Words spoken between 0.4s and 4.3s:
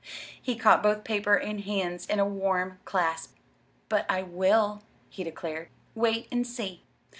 He caught both paper and hands in a warm clasp. "But I